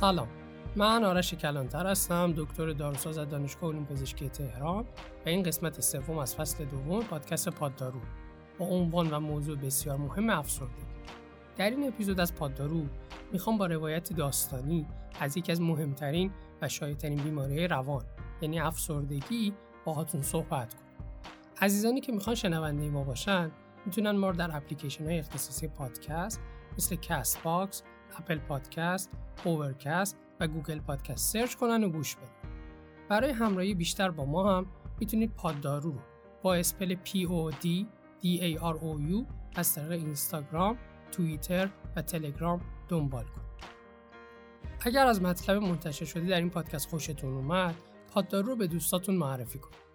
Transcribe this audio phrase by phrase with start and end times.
[0.00, 0.28] سلام.
[0.76, 4.84] من آرش کلانتر هستم دکتر داروساز از دانشگاه علوم پزشکی تهران
[5.26, 8.00] و این قسمت سوم از فصل دوم پادکست پاددارو.
[8.58, 10.82] با عنوان و موضوع بسیار مهم افسردگی
[11.56, 12.86] در این اپیزود از پاددارو
[13.32, 14.86] می‌خوام با روایت داستانی
[15.20, 18.04] از یکی از مهمترین و شایعترین بیماری روان
[18.40, 21.06] یعنی افسردگی باهاتون صحبت کنم.
[21.60, 23.50] عزیزانی که می‌خوان شنونده ما باشن
[23.86, 26.40] می‌تونن ما رو در اپلیکیشن های اختصاصی پادکست
[26.78, 27.82] مثل Castbox،
[28.18, 29.10] Apple Podcast،
[29.44, 32.30] Overcast و Google Podcast search کنن و گوش بدن.
[33.08, 34.66] برای همراهی بیشتر با ما هم
[35.00, 35.98] می‌تونید پاددارو رو
[36.42, 37.66] با spell P O D
[38.22, 39.24] D A R O U
[39.54, 40.78] از طریق اینستاگرام،
[41.12, 43.50] توییتر و تلگرام دنبال کنید.
[44.80, 47.74] اگر از مطلب منتشر شده در این پادکست خوشتون اومد،
[48.14, 49.89] پاددارو رو به دوستاتون معرفی کنید.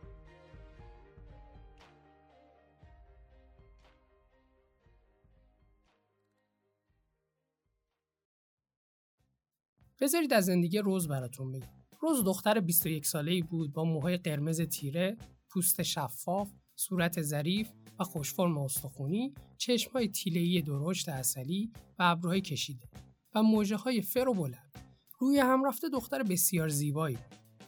[10.02, 11.68] بذارید از زندگی روز براتون بگم.
[12.02, 15.18] روز دختر 21 ساله ای بود با موهای قرمز تیره،
[15.50, 22.88] پوست شفاف، صورت ظریف و خوشفرم استخونی، چشمهای تیله‌ای درشت اصلی و ابروهای کشیده
[23.36, 24.80] و موجه های فر و بلند.
[25.20, 27.18] روی هم رفته دختر بسیار زیبایی.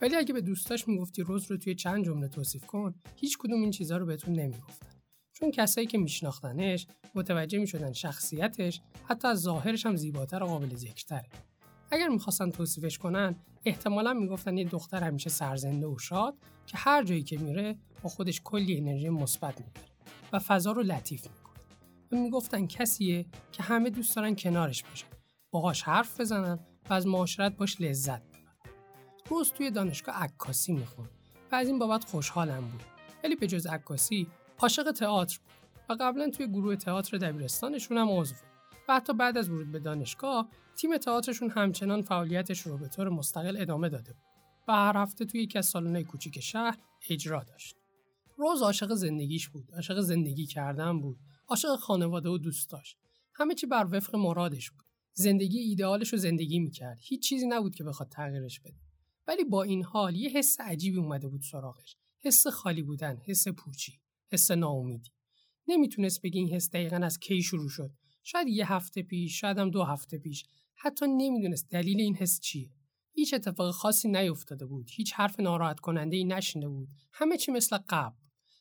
[0.02, 3.72] ولی اگه به دوستاش می‌گفتی روز رو توی چند جمله توصیف کن، هیچ کدوم این
[3.72, 4.88] چیزها رو بهتون نمی‌گفتن.
[5.34, 11.30] چون کسایی که میشناختنش متوجه می‌شدن شخصیتش حتی از ظاهرش هم زیباتر و قابل ذکرتره.
[11.92, 13.36] اگر می‌خواستن توصیفش کنن
[13.66, 16.36] احتمالا می‌گفتن یه دختر همیشه سرزنده و شاد
[16.66, 19.86] که هر جایی که میره با خودش کلی انرژی مثبت می‌بره
[20.34, 21.56] و فضا رو لطیف می‌کنه.
[22.12, 25.08] و می‌گفتن کسیه که همه دوست دارن کنارش باشن
[25.52, 28.74] باهاش حرف بزنن و از معاشرت باش لذت ببرن.
[29.30, 31.10] روز توی دانشگاه عکاسی می‌خوند
[31.52, 32.84] و از این بابت خوشحالم بود.
[33.24, 34.28] ولی به جز عکاسی
[34.60, 35.54] عاشق تئاتر بود
[35.90, 38.36] و قبلا توی گروه تئاتر دبیرستانشون هم عضو
[38.88, 43.62] و حتی بعد از ورود به دانشگاه تیم تئاترشون همچنان فعالیتش رو به طور مستقل
[43.62, 44.24] ادامه داده بود
[44.68, 46.78] و هر هفته توی یکی از سالن‌های کوچیک شهر
[47.10, 47.76] اجرا داشت.
[48.38, 51.18] روز عاشق زندگیش بود، عاشق زندگی کردن بود،
[51.48, 52.98] عاشق خانواده و دوست داشت.
[53.34, 54.86] همه چی بر وفق مرادش بود.
[55.14, 56.98] زندگی ایدئالش رو زندگی می‌کرد.
[57.02, 58.78] هیچ چیزی نبود که بخواد تغییرش بده.
[59.28, 61.98] ولی با این حال یه حس عجیبی اومده بود سراغش.
[62.24, 64.00] حس خالی بودن، حس پوچی،
[64.32, 65.10] حس ناامیدی.
[65.68, 67.92] نمی‌تونست بگی این حس دقیقا از کی شروع شد
[68.30, 70.46] شاید یه هفته پیش شاید هم دو هفته پیش.
[70.76, 72.72] حتی نمی‌دونست دلیل این حس چیه.
[73.12, 74.90] هیچ اتفاق خاصی نیفتاده بود.
[74.94, 76.90] هیچ حرف ناراحت کننده ای نشنده بود.
[77.12, 78.16] همه چی مثل قبل.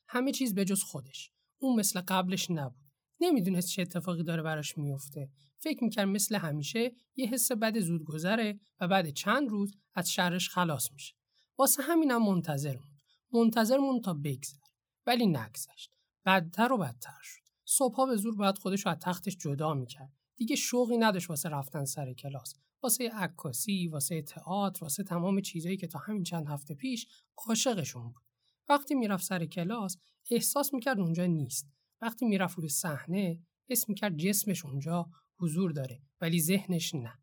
[0.09, 1.31] همه چیز به جز خودش.
[1.59, 2.85] اون مثل قبلش نبود.
[3.21, 8.61] نمی‌دونست چه اتفاقی داره براش میفته فکر می‌کرد مثل همیشه یه حس بد زود گذره
[8.81, 11.15] و بعد چند روز از شرش خلاص میشه.
[11.59, 13.01] واسه همینم منتظر موند
[13.33, 14.59] منتظر موند تا بگذر
[15.07, 15.93] ولی نگذشت.
[16.27, 17.46] بدتر و بدتر شد.
[17.69, 20.13] صبحها به زور باید خودش رو از تختش جدا می‌کرد.
[20.37, 22.55] دیگه شوقی نداشت واسه رفتن سر کلاس.
[22.83, 27.07] واسه عکاسی واسه تئاتر واسه تمام چیزایی که تا همین چند هفته پیش
[27.49, 28.23] عاشقشون بود.
[28.69, 29.97] وقتی می‌رفت سر کلاس
[30.31, 31.71] احساس می‌کرد اونجا نیست.
[32.01, 37.19] وقتی می‌رفت روی صحنه حس می‌کرد جسمش اونجا حضور داره ولی ذهنش نه.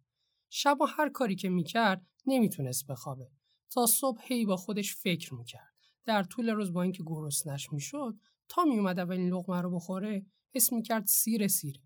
[0.49, 3.31] شبا هر کاری که می‌کرد نمی‌تونست بخوابه.
[3.69, 5.73] تا صبح هی با خودش فکر می‌کرد.
[6.05, 8.19] در طول روز با اینکه گرسنش می‌شد
[8.53, 10.25] تا میومد اولین لقمه رو بخوره
[10.55, 11.81] حس می‌کرد سیر سیره.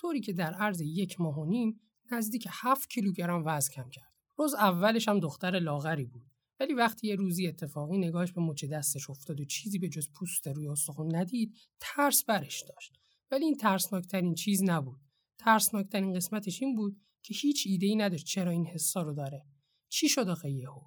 [0.00, 1.80] طوری که در عرض یک ماه و نیم
[2.12, 4.12] نزدیک 7 کیلوگرم وزن کم کرد.
[4.36, 6.26] روز اولش هم دختر لاغری بود.
[6.60, 10.48] ولی وقتی یه روزی اتفاقی نگاهش به مچ دستش افتاد و چیزی به جز پوست
[10.48, 12.98] روی استخون ندید ترس برش داشت.
[13.30, 15.00] ولی این ترسناکترین چیز نبود.
[15.38, 19.46] ترسناکترین قسمتش این بود که هیچ ایده ای نداشت چرا این حسا رو داره.
[19.88, 20.80] چی شد آخه یهو؟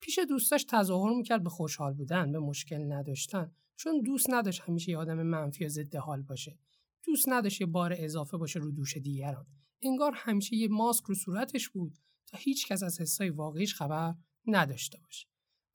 [0.00, 3.52] پیش دوستاش تظاهر می‌کرد به خوشحال بودن به مشکل نداشتن.
[3.76, 6.58] چون دوست نداشت همیشه یه آدم منفی و ضد حال باشه.
[7.04, 9.46] دوست نداشت یه بار اضافه باشه رو دوش دیگران.
[9.82, 14.14] انگار همیشه یه ماسک رو صورتش بود تا هیچ کس از حسای واقعیش خبر
[14.46, 15.26] نداشته باشه.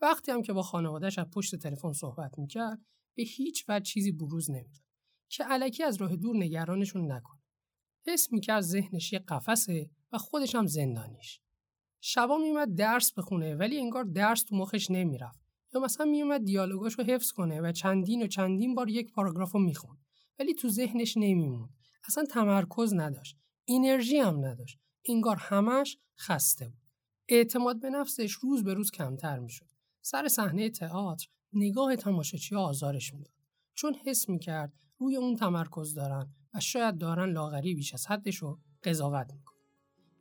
[0.02, 2.82] وقتی هم که با خانوادهش از پشت تلفن صحبت می‌کرد
[3.18, 4.84] به هیچ وجه چیزی بروز نمی‌داد.
[5.30, 7.42] که علکی از راه دور نگرانشون نکنه.
[8.08, 11.40] حس می‌کرد ذهنش یه قفسه و خودش هم زندانیش.
[12.06, 15.40] شبا میومد درس بخونه ولی انگار درس تو مخش نمی‌رفت.
[15.74, 19.60] یا مثلا میومد دیالوگاش رو حفظ کنه و چندین و چندین بار یک پاراگراف رو
[19.60, 19.98] می‌خوند
[20.40, 21.70] ولی تو ذهنش نمیموند.
[22.08, 23.38] اصلا تمرکز نداشت.
[23.68, 24.80] انرژی هم نداشت.
[25.10, 26.82] انگار همش خسته بود.
[27.30, 29.70] اعتماد به نفسش روز به روز کمتر می‌شد.
[30.02, 33.34] سر صحنه تئاتر نگاه تماشاچی آزارش می‌داد.
[33.74, 38.60] چون حس می‌کرد روی اون تمرکز دارن و شاید دارن لاغری بیش از حدش رو
[38.84, 39.53] قضاوت می‌کنن.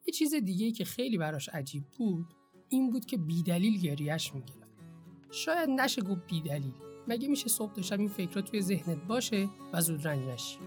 [0.06, 2.26] یه چیز دیگه که خیلی براش عجیب بود
[2.68, 4.62] این بود که بیدلیل گریهش می‌گرفت.
[5.30, 6.74] شاید نشه گفت بیدلیل
[7.08, 10.58] مگه میشه صبح شب این فکرها توی ذهنت باشه و زود رنج نشی.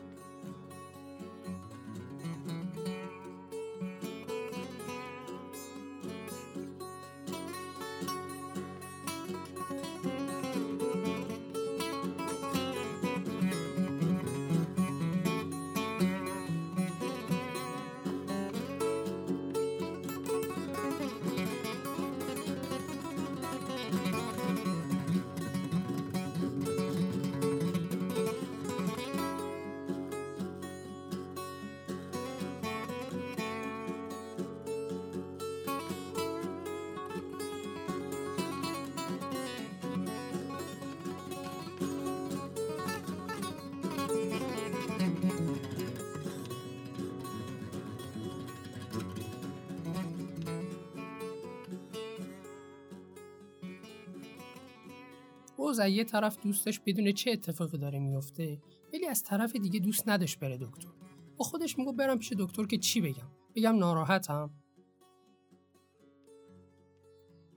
[55.86, 58.62] از یه طرف دوست داشت بدون چه اتفاقی داره میفته
[58.94, 60.90] ولی از طرف دیگه دوست نداشت بره دکتر.
[61.38, 64.50] با خودش میگو برم پیش دکتر که چی بگم؟ بگم ناراحتم.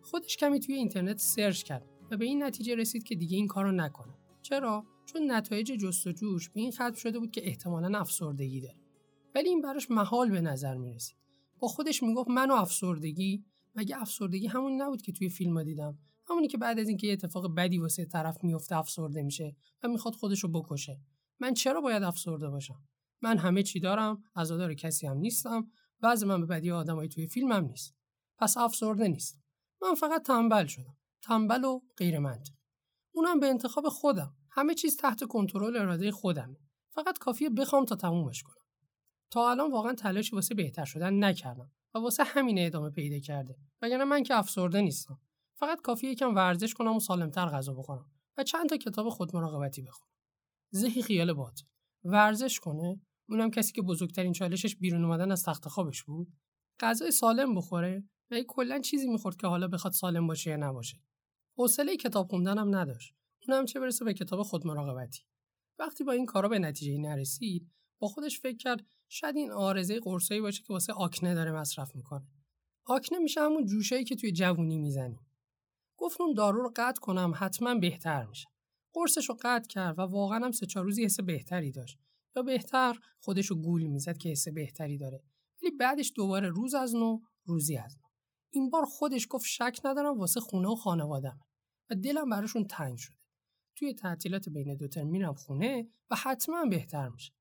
[0.01, 3.73] خودش کمی توی اینترنت سرچ کرد و به این نتیجه رسید که دیگه این کارو
[3.73, 4.15] نکنه.
[4.43, 8.81] چرا؟ چون نتایج جستجوش به این ختم شده بود که احتمالا افسردگی داره.
[9.35, 11.17] ولی این براش محال به نظر می‌رسید.
[11.59, 15.99] با خودش می‌گفت من و افسردگی؟ مگه افسردگی همون نبود که توی فیلم دیدم؟
[16.31, 20.15] همونی که بعد از اینکه یه اتفاق بدی واسه طرف میفته افسرده میشه و می‌خواد
[20.15, 21.01] خودش رو بکشه.
[21.41, 22.83] من چرا باید افسرده باشم؟
[23.23, 25.71] من همه چی دارم عزادار کسی هم نیستم
[26.01, 27.97] بعض من به بدی آدمایی توی فیلمم نیست.
[28.39, 29.41] پس افسرده نیست.
[29.83, 30.97] من فقط تنبل شدم.
[31.23, 32.21] تنبل و غیر
[33.13, 34.37] اونم به انتخاب خودم.
[34.51, 36.57] همه چیز تحت کنترل اراده خودمه.
[36.91, 38.55] فقط کافیه بخوام تا تمومش کنم.
[39.31, 43.57] تا الان واقعا تلاشی واسه بهتر شدن نکردم و واسه همین ادامه پیدا کرده.
[43.83, 45.21] وگرنه من که افسرده نیستم.
[45.59, 50.11] فقط کافیه یکم ورزش کنم و سالمتر غذا بخورم و چند تا کتاب خودمراقبتی بخونم.
[50.75, 51.65] ذهی خیال باطل
[52.05, 56.29] ورزش کنه؟ اونم کسی که بزرگترین چالشش بیرون اومدن از تخت خوابش بود؟
[56.81, 61.03] غذای سالم بخوره؟ و کلا چیزی می‌خورد که حالا بخواد سالم باشه یا نباشه.
[61.57, 63.15] حوصله کتاب خوندن هم نداشت.
[63.49, 65.23] اونم چه برسه به کتاب خودمراقبتی
[65.79, 70.41] وقتی با این کارا به نتیجه نرسید با خودش فکر کرد شاید این آرزه قرصایی
[70.41, 72.27] باشه که واسه آکنه داره مصرف می‌کنه.
[72.85, 75.19] آکنه میشه همون جوشایی که توی جوونی می‌زنی.
[75.99, 78.49] گفت اون دارو رو قطع کنم حتما بهتر میشه.
[78.93, 81.99] قرصش رو قطع کرد و واقعا هم سه چهار روزی حس بهتری داشت.
[82.37, 85.23] یا بهتر خودش رو گول می‌زد که حس بهتری داره.
[85.63, 88.09] ولی بعدش دوباره روز از نو روزی از نو.
[88.51, 91.41] این بار خودش گفت شک ندارم واسه خونه و خانوادمه
[91.91, 93.17] و دلم براشون تنگ شده.
[93.77, 97.33] توی تعطیلات بین دو ترم میرم خونه و حتما بهتر میشه.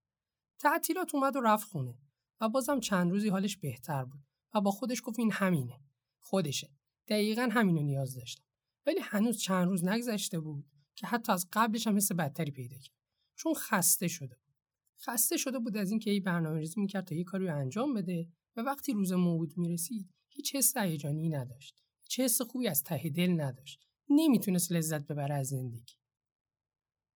[0.60, 2.00] تعطیلات اومد و رفت خونه.
[2.42, 4.22] و بازم چند روزی حالش بهتر بود.
[4.54, 5.82] و با خودش گفت این همینه.
[6.20, 6.70] خودشه.
[7.08, 8.47] دقیقا همینو نیاز داشتم.
[8.88, 12.96] ولی هنوز چند روز نگذشته بود که حتی از قبلش هم حس بدتری پیدا کرد.
[13.36, 14.56] چون خسته شده بود.
[15.00, 18.30] خسته شده بود از اینکه ای برنامه ریزی می‌کرد تا یه کاری رو انجام بده
[18.56, 21.84] و وقتی روز موعود می‌رسید هیچ حس هیجانی نداشت.
[22.04, 23.88] هیچ حس خوبی از ته دل نداشت.
[24.10, 25.94] نمی‌تونست لذت ببره از زندگی.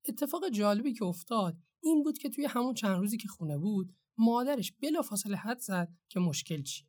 [0.08, 4.72] اتفاق جالبی که افتاد این بود که توی همون چند روزی که خونه بود مادرش
[4.72, 6.88] بلافاصله حد زد که مشکل چیه.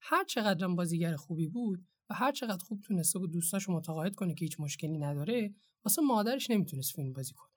[0.00, 4.60] هر چقدرم بازیگر خوبی بود هر چقدر خوب تونسته بود دوستاشو متقاعد کنه که هیچ
[4.60, 5.54] مشکلی نداره
[5.84, 7.50] واسه مادرش نمی‌تونست فیلم بازی کنه.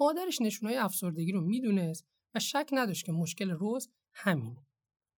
[0.00, 4.66] مادرش نشونای افسردگی رو می‌دونست و شک نداشت که مشکل روز همینه.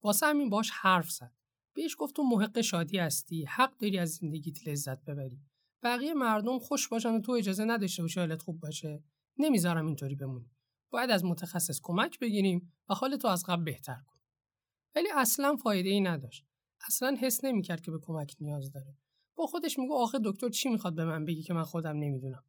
[0.02, 1.32] واسه همین باش حرف زد.
[1.74, 5.40] بهش گفت تو محق شادی هستی حق داری از زندگیت لذت ببری.
[5.82, 9.02] بقیه مردم خوش باشن و تو اجازه نداشته باشی حالت خوب باشه.
[9.38, 10.50] نمی‌ذارم اینطوری بمونی.
[10.90, 14.18] باید از متخصص کمک بگیریم و حال تو از قبل بهتر کن.
[14.94, 16.46] ولی اصلا فایده ای نداشت.
[16.80, 18.96] اصلا حس نمی‌کرد که به کمک نیاز داره.
[19.36, 22.44] با خودش میگه آخه دکتر چی می‌خواد به من بگی که من خودم نمی‌دونم؟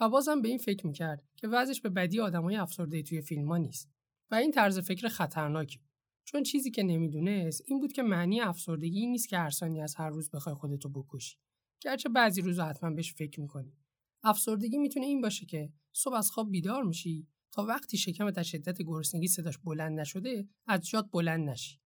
[0.00, 3.56] و بازم به این فکر می‌کرد که وضعش به بدی آدمای افسرده توی فیلم ها
[3.56, 3.90] نیست.
[4.30, 5.80] و این طرز فکر خطرناکی
[6.24, 9.50] چون چیزی که نمی‌دونست این بود که معنی افسردگی نیست که هر
[9.82, 11.36] از هر روز بخوای خودتو بکشی.
[11.80, 13.76] گرچه بعضی روزا حتما بهش فکر می‌کنی.
[14.24, 18.82] افسردگی می‌تونه این باشه که صبح از خواب بیدار میشی تا وقتی شکمت از شدت
[18.82, 21.80] گرسنگی صداش بلند نشده از جات بلند نشی.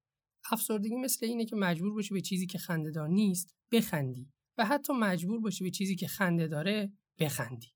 [0.51, 5.41] افسردگی مثل اینه که مجبور باشی به چیزی که خندهدار نیست بخندی و حتی مجبور
[5.41, 7.73] باشی به چیزی که خنده داره بخندی.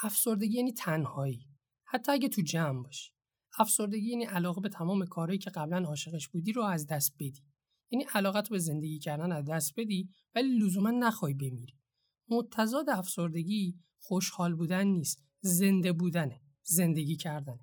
[0.00, 1.48] افسردگی یعنی تنهایی.
[1.84, 3.12] حتی اگه تو جمع باشی.
[3.58, 7.44] افسردگی یعنی علاقه به تمام کارهایی که قبلا عاشقش بودی رو از دست بدی.
[7.90, 11.78] یعنی علاقت به زندگی کردن از دست بدی ولی لزوما نخوای بمیری.
[12.28, 17.58] متضاد افسردگی خوشحال بودن نیست زنده بودنه زندگی کردن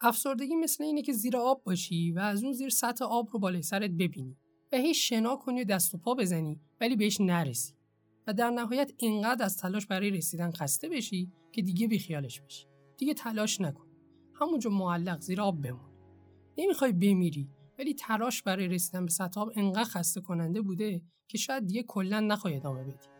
[0.00, 3.62] افسردگی مثل اینه که زیر آب باشی و از اون زیر سطح آب رو بالای
[3.62, 4.36] سرت ببینی
[4.72, 7.74] و هی شنا کنی و دست و پا بزنی ولی بهش نرسی
[8.26, 12.66] و در نهایت اینقدر از تلاش برای رسیدن خسته بشی که دیگه بیخیالش بشی.
[12.98, 13.86] دیگه تلاش نکن.
[14.34, 15.90] همونجا معلق زیر آب بمون.
[16.58, 21.66] نمی‌خوای بمیری ولی تراش برای رسیدن به سطح آب انقدر خسته کننده بوده که شاید
[21.66, 23.17] دیگه کلا نخوای ادامه بدی.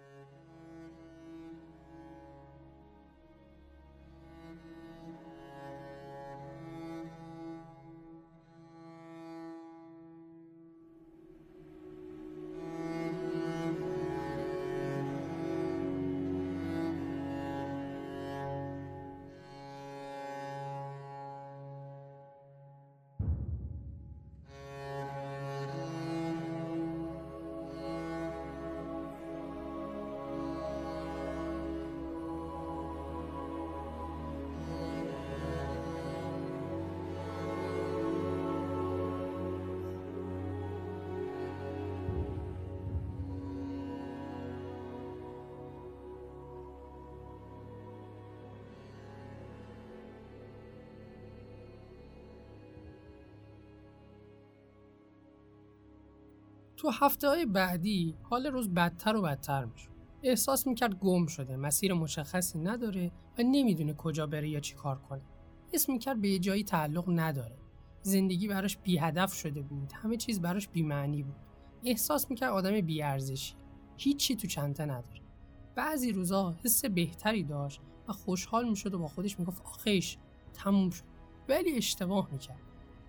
[56.79, 59.89] تو هفته های بعدی حال روز بدتر و بدتر میشه
[60.23, 65.23] احساس می‌کرد گم شده مسیر مشخصی نداره و نمی‌دونه کجا بره یا چی کار کنه.
[65.73, 67.57] اسم می‌کرد به یه جایی تعلق نداره.
[68.03, 71.37] زندگی براش بی هدف شده بود همه چیز براش بی معنی بود.
[71.85, 73.55] احساس می‌کرد آدم بی ارزشی
[73.97, 75.21] هیچی تو چنته نداره.
[75.75, 80.19] بعضی روزا حس بهتری داشت و خوشحال می‌شد و با خودش می‌گفت آخیش
[80.55, 81.05] تموم شد.
[81.49, 82.63] ولی اشتباه می‌کرد.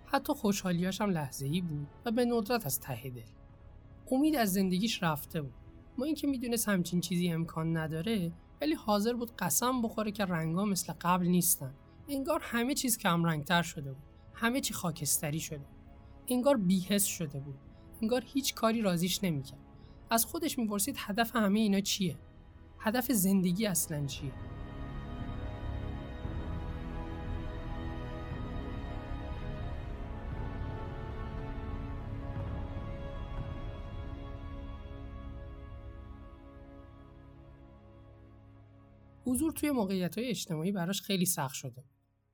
[0.05, 3.21] حتی خوشحالیاش هم لحظه ای بود و به ندرت از ته دل.
[4.11, 5.53] امید از زندگیش رفته بود.
[5.97, 10.93] ما اینکه می‌دونست همچین چیزی امکان نداره ولی حاضر بود قسم بخوره که رنگا مثل
[11.01, 11.73] قبل نیستن.
[12.09, 14.03] انگار همه چیز کم رنگتر شده بود.
[14.33, 15.65] همه چی خاکستری شده
[16.27, 17.59] انگار بیهس شده بود.
[18.01, 19.59] انگار هیچ کاری رازیش نمی‌کرد.
[20.09, 22.17] از خودش می‌پرسید هدف همه اینا چیه؟
[22.79, 24.31] هدف زندگی اصلا چیه؟
[39.29, 41.83] حضور توی موقعیت های اجتماعی براش خیلی سخت شده.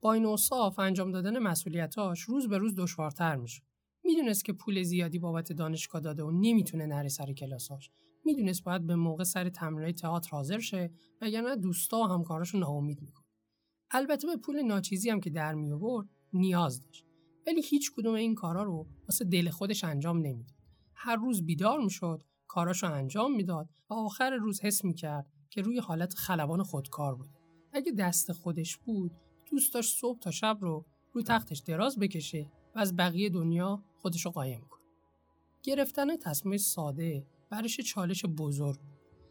[0.02, 3.62] با این اوصاف انجام دادن مسئولیتاش روز به روز دشوارتر میشه.
[4.04, 7.92] می‌دونست که پول زیادی بابت دانشگاه داده و نمی‌تونه نره سر کلاساش.
[8.26, 13.26] می‌دونست باید به موقع سر تمرینای تئاتر حاضر شه وگرنه دوستا و همکاراشو ناامید می‌کنه.
[13.92, 15.80] البته به پول ناچیزی هم که در می
[16.34, 17.06] نیاز داشت.
[17.48, 20.56] ولی هیچ کدوم این کارا رو واسه دل خودش انجام نمی‌داد.
[20.94, 26.14] هر روز بیدار می‌شد، کاراشو انجام می‌داد و آخر روز حس می‌کرد که روی حالت
[26.14, 27.40] خلبان خودکار بوده.
[27.74, 29.12] اگه دست خودش بود
[29.52, 34.26] دوست داشت صبح تا شب رو روی تختش دراز بکشه و از بقیه دنیا خودش
[34.26, 34.82] رو قایم کنه.
[35.64, 38.80] گرفتن تصمیم ساده برش چالش بزرگ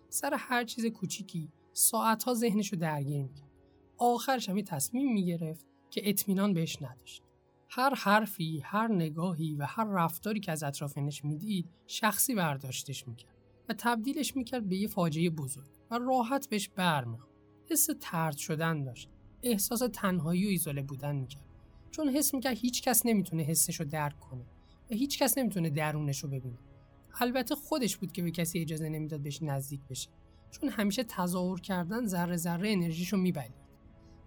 [0.09, 3.50] سر هر چیز کوچیکی ساعتها ذهنش رو درگیر می‌کرد.
[3.99, 7.23] آخرش هم تصمیم می‌گرفت که اطمینان بهش نداشت.
[7.69, 13.38] هر حرفی، هر نگاهی و هر رفتاری که از اطرافینش می‌دید شخصی برداشتش می‌کرد
[13.69, 15.74] و تبدیلش می‌کرد به یه فاجعه بزرگ.
[15.95, 17.35] و راحت بهش برمیخورد.
[17.71, 19.09] حس ترد شدن داشت.
[19.43, 21.45] احساس تنهایی و ایزوله بودن می‌کرد.
[21.91, 24.45] چون حس می‌کرد هیچ کس نمی‌تونه حسش رو درک کنه
[24.91, 26.59] و هیچ کس نمی‌تونه درونش رو ببینه.
[27.21, 30.11] البته خودش بود که به کسی اجازه نمی‌داد بهش نزدیک بشه.
[30.51, 33.65] چون همیشه تظاهر کردن ذره ذره انرژیشو میبلید.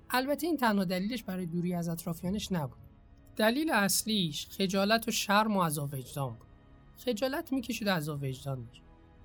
[0.09, 2.77] البته این تنها دلیلش برای دوری از اطرافیانش نبود.
[3.35, 6.47] دلیل اصلیش خجالت و شرم و عذاب وجدان بود.
[6.97, 8.69] خجالت می‌کشید عذاب وجدان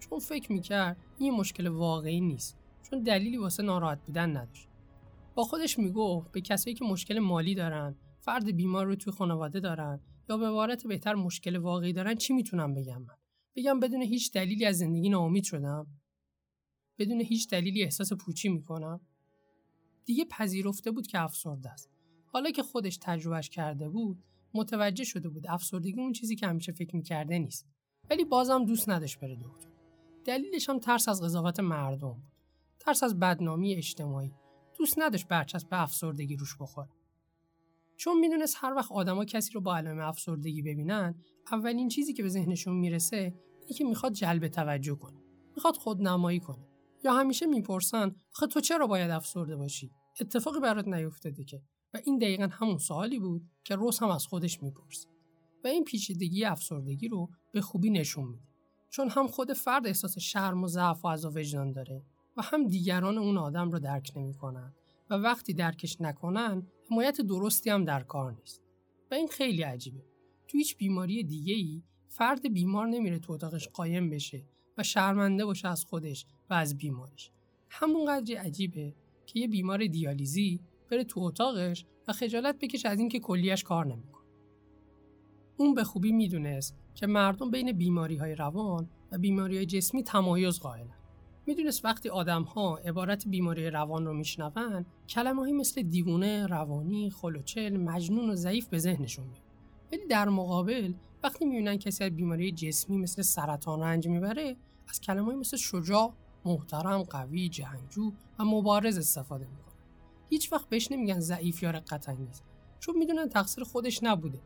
[0.03, 4.69] چون فکر می‌کرد این مشکل واقعی نیست چون دلیلی واسه ناراحت بودن نداشت.
[5.35, 10.01] با خودش می‌گفت به کسایی که مشکل مالی دارن فرد بیمار رو توی خانواده دارن
[10.29, 13.15] یا به عبارت بهتر مشکل واقعی دارن چی می‌تونم بگم من؟
[13.57, 15.87] بگم بدون هیچ دلیلی از زندگی ناامید شدم؟
[16.99, 19.01] بدون هیچ دلیلی احساس پوچی می‌کنم؟
[20.05, 21.91] دیگه پذیرفته بود که افسرده است.
[22.27, 24.23] حالا که خودش تجربهش کرده بود
[24.55, 27.67] متوجه شده بود افسردگی اون چیزی که همیشه فکر می‌کرده نیست.
[28.11, 29.72] ولی بازم دوست نداشت بره دکتر.
[30.25, 32.33] دلیلش هم ترس از قضاوت مردم بود.
[32.81, 34.33] ترس از بدنامی اجتماعی.
[34.79, 36.89] دوست نداشت برچسب به افسردگی روش بخوره.
[37.97, 41.15] چون می‌دونست هر وقت آدما کسی رو با علائم افسردگی ببینن
[41.53, 45.21] اولین چیزی که به ذهنشون می‌رسه اینه که می‌خواد جلب توجه کنه.
[45.57, 46.67] می‌خواد خودنمایی کنه.
[47.05, 51.63] یا همیشه می‌پرسن آخه تو چرا باید افسرده باشی؟ اتفاقی برات نیفتاده که.
[51.95, 55.09] و این دقیقا همون سوالی بود که روز هم از خودش می‌پرسه
[55.65, 58.52] و این پیچیدگی افسردگی رو به خوبی نشون میده.
[58.93, 62.03] چون هم خود فرد احساس شرم و ضعف و عذاب وجدان داره
[62.37, 64.75] و هم دیگران اون آدم رو درک نمی‌کنن
[65.11, 68.63] و وقتی درکش نکنن حمایت درستی هم در کار نیست.
[69.11, 70.05] و این خیلی عجیبه.
[70.49, 74.45] تو هیچ بیماری دیگه ای فرد بیمار نمیره تو اتاقش قایم بشه
[74.79, 77.31] و شرمنده باشه از خودش و از بیمارش.
[77.71, 78.95] همون قدری عجیبه
[79.27, 84.22] که یه بیمار دیالیزی بره تو اتاقش و خجالت بکشه از اینکه کلیش کار نمی‌کنه.
[85.57, 90.61] اون به خوبی می‌دونست که مردم بین بیماری های روان و بیماری های جسمی تمایز
[90.61, 90.95] قائلن.
[91.47, 98.31] می‌دونست وقتی آدم ها عبارت بیماری روان رو میشنون کلمه مثل دیوونه، روانی، خلوچل، مجنون
[98.31, 99.43] و ضعیف به ذهنشون میاد.
[99.93, 104.57] ولی در مقابل وقتی می‌بینن کسی از بیماری جسمی مثل سرطان رنج می‌بره
[104.89, 109.73] از کلمه مثل شجاع، محترم، قوی، جنگجو و مبارز استفاده می‌کنن.
[110.31, 112.17] هیچ وقت بهش نمیگن ضعیف یا رقت
[112.81, 114.41] چون می‌دونن تقصیر خودش نبوده.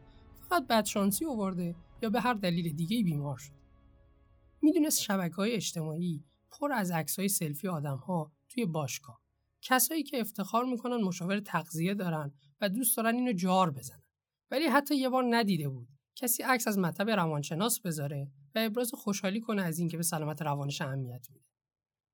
[0.50, 3.52] فقط بدشانسی آورده یا به هر دلیل دیگه بیمار شد.
[4.62, 9.20] می‌دونست شبکه های اجتماعی پر از عکس های سلفی آدم ها توی باشگاه.
[9.62, 14.02] کسایی که افتخار می‌کنن مشاور تغذیه دارن و دوست دارن اینو جار بزنن.
[14.50, 15.88] ولی حتی یه بار ندیده بود.
[16.14, 20.80] کسی عکس از مطب روانشناس بذاره و ابراز خوشحالی کنه از اینکه به سلامت روانش
[20.80, 21.44] اهمیت میده.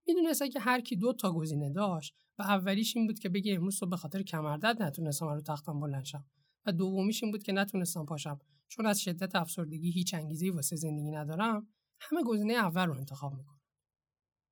[0.06, 3.76] می‌دونست که هر کی دو تا گزینه داشت و اولیش این بود که بگه امروز
[3.76, 6.24] صبح به خاطر کمردرد نتونستم رو تختم بلند شم
[6.66, 8.40] و دومیش این بود که نتونستم پاشم.
[8.68, 11.68] چون از شدت افسردگی هیچ انگیزه واسه زندگی ندارم
[12.00, 13.60] همه گزینه اول رو انتخاب می‌کنن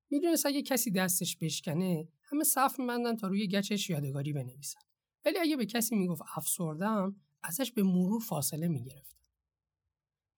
[0.09, 4.79] می‌دونست اگه کسی دستش بشکنه همه صف میبندن تا روی گچش یادگاری بنویسن.
[5.25, 9.17] ولی اگه به کسی می‌گفت افسردم ازش به مرور فاصله می‌گرفت.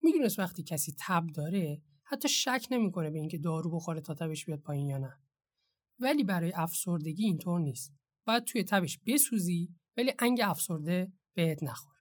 [0.02, 4.60] می‌دونست وقتی کسی تب داره حتی شک نمی‌کنه به اینکه دارو بخوره تا تبش بیاد
[4.60, 5.20] پایین یا نه.
[6.00, 7.94] ولی برای افسردگی اینطور نیست.
[8.26, 11.94] باید توی تبش بسوزی ولی انگ افسرده بهت نخور.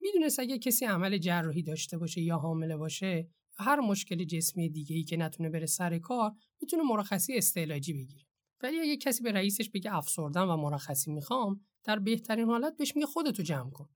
[0.00, 4.96] می‌دونست اگه کسی عمل جراحی داشته باشه یا حامله باشه یا هر مشکل جسمی دیگه
[4.96, 8.26] ای که نتونه بره سر کار می‌تونه مرخصی استعلاجی بگیره.
[8.62, 13.06] ولی اگه کسی به رئیسش بگه افسردم و مرخصی می‌خوام در بهترین حالت بهش میگه
[13.06, 13.88] خودتو جمع کن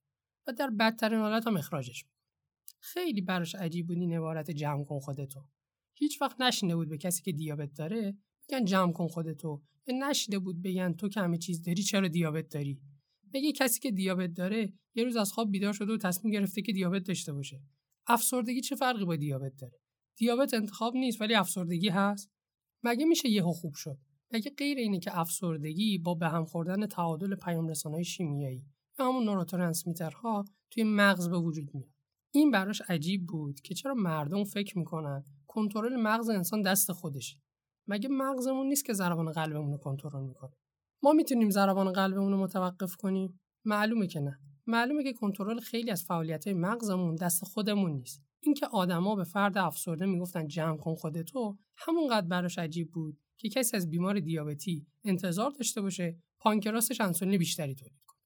[0.46, 2.04] و در بدترین حالت هم اخراجش
[2.80, 5.48] خیلی براش عجیب بود این عبارت جمع کن خودتو.
[5.94, 8.18] هیچ وقت نشینده بود به کسی که دیابت داره
[8.48, 9.62] بگن جمع کن خودتو.
[9.88, 12.80] نشیده بود بگن تو که همه چیز داری چرا دیابت داری؟
[13.34, 16.72] بگه کسی که دیابت داره یه روز از خواب بیدار شده و تصمیم گرفته که
[16.72, 17.60] دیابت داشته باشه.
[18.06, 19.78] افسردگی چه فرقی با دیابت داره؟
[20.16, 22.30] دیابت انتخاب نیست ولی افسردگی هست؟
[22.82, 23.98] مگه میشه یهو خوب شد؟
[24.32, 28.66] مگه غیر اینه که افسردگی با به هم خوردن تعادل پیام رسانهای شیمیایی
[28.98, 31.90] یا همون نوروترانسمیترها توی مغز به وجود میاد؟
[32.30, 37.36] این براش عجیب بود که چرا مردم فکر می‌کنن کنترل مغز انسان دست خودشه؟
[37.86, 40.52] مگه مغزمون نیست که ضربان قلبمون رو کنترل می‌کنه؟
[41.04, 43.40] ما می‌تونیم ضربان قلبمون رو متوقف کنیم.
[43.64, 44.38] معلومه که نه.
[44.66, 48.22] معلومه که کنترل خیلی از فعالیت مغزمون دست خودمون نیست.
[48.40, 53.76] اینکه آدما به فرد افسرده می‌گفتن جمع کن خودتو همونقدر براش عجیب بود که کسی
[53.76, 58.20] از بیمار دیابتی انتظار داشته باشه پانکراسش انسولین بیشتری تولید کنه.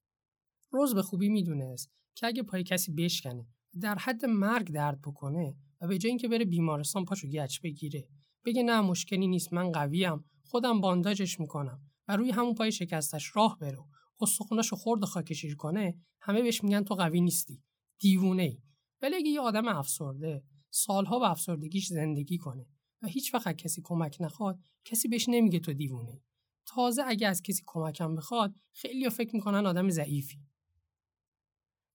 [0.71, 3.47] روز به خوبی می‌دونست که اگه پای کسی بشکنه
[3.81, 8.07] در حد مرگ درد بکنه و به جای اینکه بره بیمارستان پاشو گچ بگیره
[8.45, 11.88] بگه نه مشکلی نیست من قویم خودم بانداجش می‌کنم.
[12.09, 13.85] و روی همون پای شکستش راه بره
[14.21, 17.63] استخوناشو خورد و خاکشیر کنه همه بهش میگن تو قوی نیستی.
[17.99, 18.61] دیوونه ای
[19.01, 22.65] ولی اگه یه آدم افسرده سالها به افسردگیش زندگی کنه
[23.01, 26.21] و هیچ وقت کسی کمک نخواد کسی بهش نمیگه تو دیوونه ای.
[26.65, 30.47] تازه اگه از کسی کمکم بخواد خیلی فکر می‌کنن آدم ضعیفی.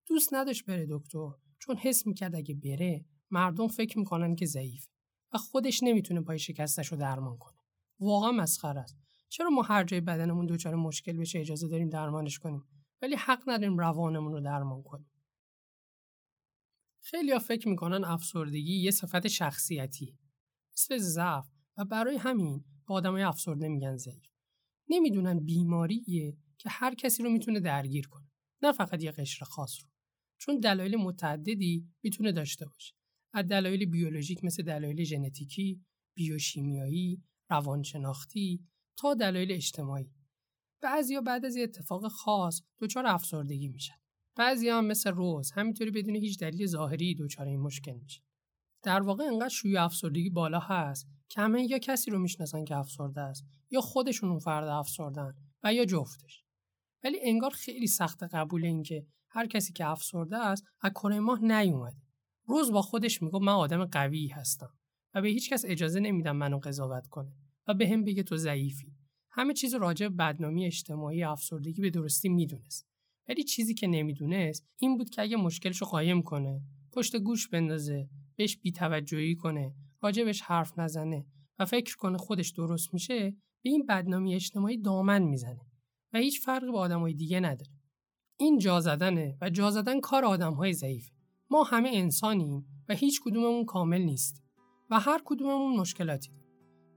[0.07, 4.87] دوست نداشت بره دکتر چون حس می‌کرد اگه بره مردم فکر می‌کنن که ضعیف
[5.33, 7.59] و خودش نمی‌تونه پای شکستش رو درمان کنه.
[8.01, 9.04] واقعا مسخره است.
[9.35, 12.65] چرا ما هر جای بدنمون دچار مشکل بشه اجازه داریم درمانش کنیم؟
[13.03, 15.11] ولی حق نداریم روانمون رو درمان کنیم.
[17.03, 20.19] خیلی ها فکر می‌کنن افسردگی یه صفت شخصیتی.
[20.73, 24.31] مثل ضعف و برای همین با آدمای افسرده میگن ضعیف.
[24.89, 28.31] نمی‌دونن بیماریه که هر کسی رو می‌تونه درگیر کنه
[28.63, 29.89] نه فقط یه قشر خاص رو.
[30.39, 32.95] چون دلایل متعددی می‌تونه داشته باشه.
[33.33, 35.85] از دلایل بیولوژیک مثل دلایل ژنتیکی
[36.17, 40.11] بیوشیمیایی روانشناختی تا دلایل اجتماعی.
[40.81, 43.95] بعضیا بعد از یه اتفاق خاص دچار افسردگی میشن.
[44.37, 48.23] بعضی هم مثل روز همینطوری بدون هیچ دلیل ظاهری دچار این مشکل میشن.
[48.83, 53.21] در واقع انقدر شوی افسردگی بالا هست که همه یا کسی رو می‌شناسن که افسرده
[53.21, 56.45] است یا خودشون اون فرد افسردن و یا جفتش.
[57.05, 61.41] ولی انگار خیلی سخت قبول این که هر کسی که افسرده است از کره ماه
[61.45, 62.03] نیومده.
[62.47, 64.75] روز با خودش میگه من آدم قوی هستم
[65.15, 67.33] و به هیچ کس اجازه نمیدم منو قضاوت کنه.
[67.69, 68.93] و به هم بگه تو ضعیفی.
[69.31, 72.87] همه چیز راجع بدنامی اجتماعی افسردگی به درستی می‌دونست.
[73.29, 78.09] ولی چیزی که نمی‌دونست این بود که اگه مشکلش رو قایم کنه پشت گوش بندازه
[78.37, 81.27] بهش بیتوجهی کنه راجبش حرف نزنه
[81.59, 83.31] و فکر کنه خودش درست میشه
[83.63, 85.67] به این بدنامی اجتماعی دامن می‌زنه
[86.13, 87.71] و هیچ فرقی با آدمای دیگه نداره.
[88.37, 91.13] این جا زدنه و جا زدن کار آدمهای ضعیفه.
[91.51, 94.43] ما همه انسانیم و هیچ کدوممون کامل نیست
[94.91, 96.31] و هر کدوممون مشکلاتی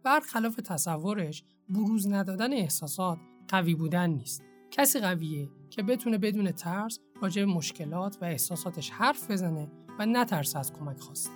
[0.03, 4.43] برخلاف تصورش بروز ندادن احساسات قوی بودن نیست.
[4.71, 10.73] کسی قویه که بتونه بدون ترس راجع مشکلات و احساساتش حرف بزنه و نترسه از
[10.73, 11.31] کمک خواست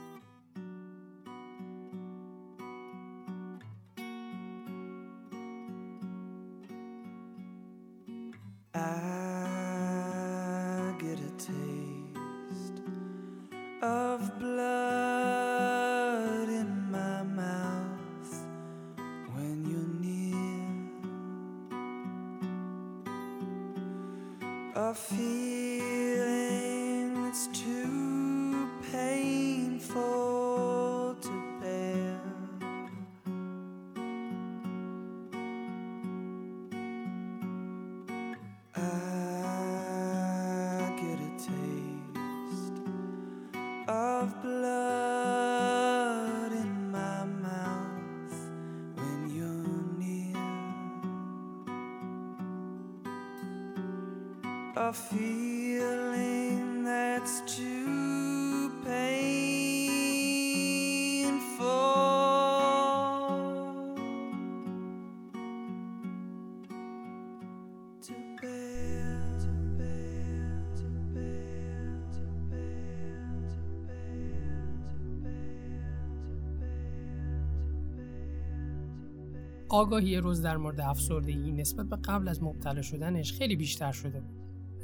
[79.70, 84.41] آگاهی روز در مورد افسردگی نسبت به قبل از مبتلا شدنش خیلی بیشتر شده بود.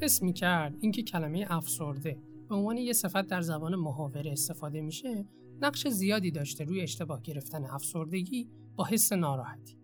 [0.07, 5.25] حس کرد اینکه کلمه افسرده به عنوان یه صفت در زبان محاوره استفاده میشه
[5.61, 9.77] نقش زیادی داشته روی اشتباه گرفتن افسردگی با حس ناراحتی.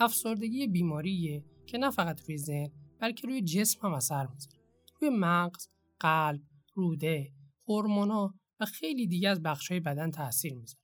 [0.00, 2.70] افسردگی بیماریه که نه فقط روی ذهن
[3.00, 4.56] بلکه روی جسم هم اثر می‌ذاره.
[5.00, 5.68] روی مغز،
[6.00, 6.42] قلب،
[6.74, 7.32] روده،
[7.68, 10.82] هورمونا و خیلی دیگه از بخشهای بدن تاثیر می‌ذاره.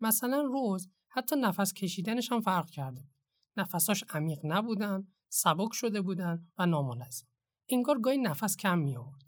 [0.00, 3.14] مثلا روز حتی نفس کشیدنش هم فرق کرده بود.
[3.56, 7.26] نفساش عمیق نبودن، سبک شده بودن و نامنظم.
[7.68, 9.24] انگار گاهی نفس کم می آورد.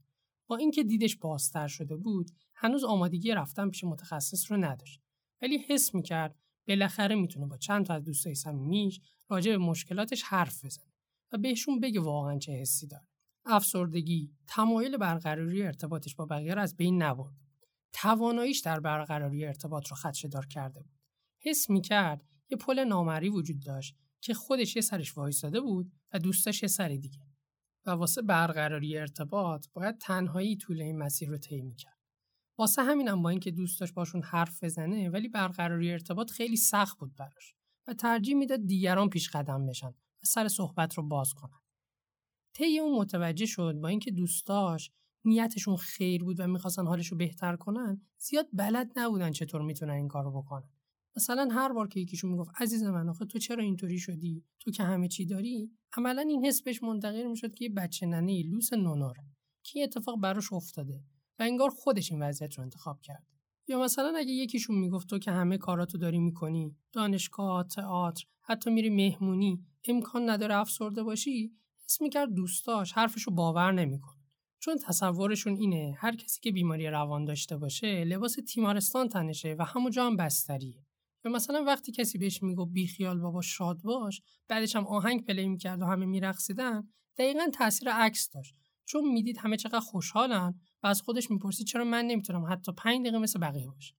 [0.46, 5.01] با اینکه دیدش بازتر شده بود، هنوز آمادگی رفتن پیش متخصص رو نداشت.
[5.42, 10.64] ولی حس می‌کرد بالاخره می‌تونه با چند تا از دوستای صمیمیش راجع به مشکلاتش حرف
[10.64, 10.92] بزنه
[11.33, 13.07] و بهشون بگه واقعا چه حسی داره.
[13.44, 17.35] افسردگی تمایل برقراری ارتباطش با بقیه را از بین نبرد.
[17.92, 20.99] تواناییش در برقراری ارتباط رو خدشه‌دار کرده بود.
[21.42, 26.62] حس می‌کرد یه پل نامری وجود داشت که خودش یه سرش وایساده بود و دوستاش
[26.62, 27.26] یه سر دیگه.
[27.87, 31.96] و واسه برقراری ارتباط باید تنهایی طول این مسیر رو طی می‌کرد.
[32.59, 37.14] واسه همینم با اینکه دوست داشت باشون حرف بزنه ولی برقراری ارتباط خیلی سخت بود
[37.16, 37.55] براش
[37.87, 41.61] و ترجیح می‌داد دیگران پیش قدم بشن و سر صحبت رو باز کنن.
[42.53, 44.90] طی اون متوجه شد با اینکه دوستاش
[45.25, 50.09] نیتشون خیر بود و می‌خواستن حالش رو بهتر کنن زیاد بلد نبودن چطور می‌تونن این
[50.09, 50.70] کارو بکنن
[51.16, 54.83] مثلا هر بار که یکیشون می‌گفت عزیز من آخه تو چرا اینطوری شدی؟ تو که
[54.83, 59.24] همه چی داری؟ عملا این حس بهش منتقل می‌شد که یه بچه ننه لوس نونوره
[59.62, 61.00] که اتفاق براش افتاده
[61.38, 63.26] و انگار خودش این وضعیت رو انتخاب کرد.
[63.68, 68.90] یا مثلا اگه یکیشون می‌گفت تو که همه کاراتو داری می‌کنی دانشگاه تئاتر حتی میری
[68.90, 71.52] مهمونی امکان نداره افسرده باشی؟
[71.85, 74.22] حس می‌کرد دوستاش حرفشو باور نمی‌کنه.
[74.59, 80.07] چون تصورشون اینه هر کسی که بیماری روان داشته باشه لباس تیمارستان تنشه و همونجا
[80.07, 80.86] هم بستریه.
[81.29, 85.85] مثلا وقتی کسی بهش میگو بیخیال بابا شاد باش بعدش هم آهنگ پلی می‌کرد و
[85.85, 88.55] همه میرقصیدن دقیقا تاثیر عکس داشت.
[88.85, 93.19] چون می‌دید همه چقدر خوشحالن و از خودش می‌پرسید چرا من نمی‌تونم حتی پنج دقیقه
[93.19, 93.97] مثل بقیه باشم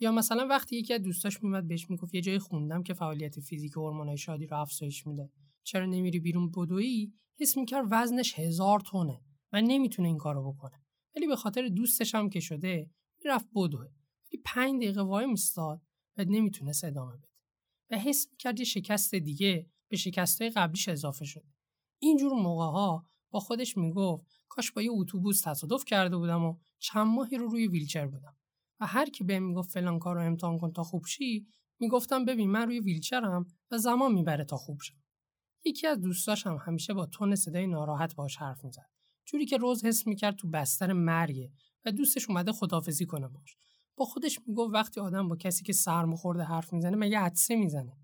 [0.00, 3.72] یا مثلا وقتی یکی از دوستاش میومد بهش می‌گفت یه جایی خوندم که فعالیت فیزیک
[3.72, 5.30] هورمونای شادی رو افزایش میده.
[5.62, 9.20] چرا نمیری بیرون بدویی؟ حس می‌کرد وزنش هزار تونه
[9.52, 10.82] و نمی‌تونه این کارو بکنه.
[11.16, 12.90] ولی به خاطر دوستش هم که شده
[13.24, 13.80] می‌رفت بدوه.
[13.80, 15.82] ولی پنج دقیقه وای میستاد
[16.18, 17.28] و نمی‌تونست ادامه بده.
[17.90, 21.54] و حس می‌کرد یه شکست دیگه به شکستهای قبلیش اضافه شده.
[21.98, 27.06] اینجور موقع ها با خودش می‌گفت کاش با یه اتوبوس تصادف کرده بودم و چند
[27.06, 28.36] ماهی رو روی ویلچر بودم.
[28.80, 31.46] و هر کی بهم می‌گفت فلان کار رو امتحان کن تا خوب شی
[31.80, 35.02] می‌گفتم ببین من روی ویلچرم و زمان می‌بره تا خوب شم.
[35.64, 38.90] یکی از دوستاشم هم همیشه با تون صدای ناراحت باش حرف می‌زد.
[39.24, 41.52] جوری که روز حس می‌کرد تو بستر مرگه
[41.84, 43.56] و دوستش اومده خدافزی کنه باش
[43.98, 47.96] با خودش می‌گفت وقتی آدم با کسی که سرمخورده حرف می‌زنه مگه عدسه می‌زنه؟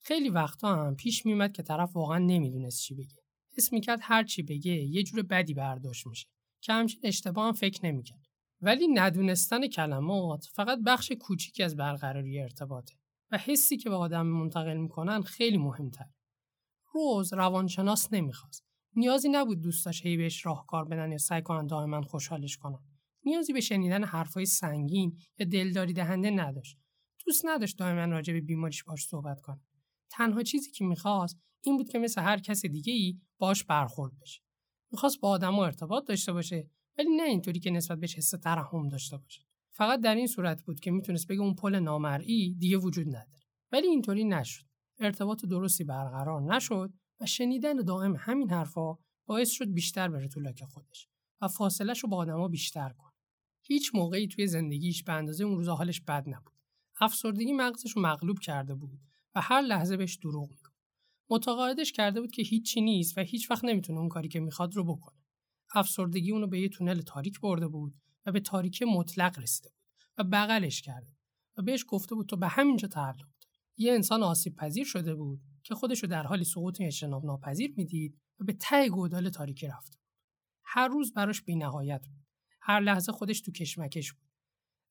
[0.00, 3.16] خیلی وقتا هم پیش میومد که طرف واقعا نمی‌دونست چی بگه.
[3.56, 6.28] حس می‌کرد هر چی بگه یه جور بدی برداشت میشه.
[6.60, 8.26] که همچین اشتباه هم فکر نمی‌کرد.
[8.60, 12.94] ولی ندونستن کلمات فقط بخش کوچیکی از برقراری ارتباطه.
[13.30, 16.06] و حسی که به آدم منتقل می‌کنن خیلی مهمتر
[16.92, 18.64] روز روانشناس نمی‌خواست.
[18.96, 22.87] نیازی نبود دوستاش هی بهش راهکار بدن یا سعی کنن دائما خوشحالش کنن.
[23.28, 26.78] نیازی به شنیدن حرفای سنگین یا دلداری دهنده نداشت.
[27.26, 29.60] دوست نداشت دائما راجع به بیماریش باش صحبت کنه.
[30.10, 34.40] تنها چیزی که می‌خواست این بود که مثل هر کس دیگه ای باش برخورد بشه.
[34.92, 39.16] می‌خواست با آدما ارتباط داشته باشه ولی نه اینطوری که نسبت بهش حس ترحم داشته
[39.16, 39.42] باشه.
[39.70, 43.42] فقط در این صورت بود که می‌تونست بگه اون پل نامرئی دیگه وجود نداره.
[43.72, 44.64] ولی اینطوری نشد.
[45.00, 51.08] ارتباط درستی برقرار نشد و شنیدن دائم همین حرفا باعث شد بیشتر بره تو خودش
[51.40, 53.07] و فاصلهش رو با آدما بیشتر کنه.
[53.70, 56.54] هیچ موقعی توی زندگیش به اندازه اون روزا حالش بد نبود.
[57.00, 59.00] افسردگی مغزش رو مغلوب کرده بود
[59.34, 60.78] و هر لحظه بهش دروغ می‌گفت.
[61.30, 64.84] متقاعدش کرده بود که هیچی نیست و هیچ وقت نمی‌تونه اون کاری که می‌خواد رو
[64.84, 65.18] بکنه.
[65.74, 67.94] افسردگی اونو به یه تونل تاریک برده بود
[68.26, 69.78] و به تاریکی مطلق رسیده بود
[70.18, 71.16] و بغلش کرده
[71.56, 75.40] و بهش گفته بود تو به همینجا تعلق داری یه انسان آسیب پذیر شده بود
[75.62, 79.98] که خودش رو در حالی سقوط اجتناب ناپذیر می‌دید و به ته گودال تاریکی رفته
[80.64, 82.27] هر روز براش بینهایت بود.
[82.68, 84.28] هر لحظه خودش تو کشمکش بود.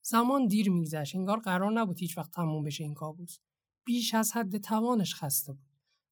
[0.04, 1.16] زمان دیر میگذشت.
[1.16, 3.38] انگار قرار نبود هیچ وقت تموم بشه این کابوس.
[3.86, 5.68] بیش از حد توانش خسته بود.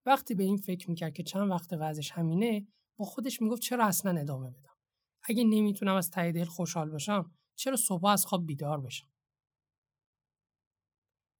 [0.06, 4.20] وقتی به این فکر می‌کرد که چند وقت وضعش همینه با خودش می‌گفت چرا اصلا
[4.20, 4.76] ادامه بدم؟
[5.22, 9.08] اگه نمی‌تونم از ته دل خوشحال باشم چرا صبح از خواب بیدار بشم؟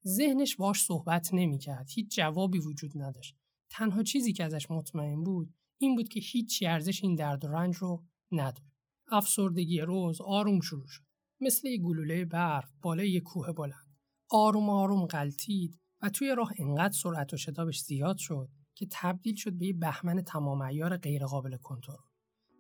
[0.06, 1.90] ذهنش باش صحبت نمی‌کرد.
[1.90, 3.36] هیچ جوابی وجود نداشت.
[3.70, 7.76] تنها چیزی که ازش مطمئن بود این بود که هیچ ارزش این درد و رنج
[7.76, 8.75] رو نداره.
[9.12, 11.02] افسردگی روز آروم شروع شد
[11.40, 13.96] مثل یک گلوله برف بالای یک کوه بلند
[14.30, 19.52] آروم آروم غلطید و توی راه انقدر سرعت و شتابش زیاد شد که تبدیل شد
[19.52, 21.96] به یه بهمن تمام غیر غیرقابل کنترل.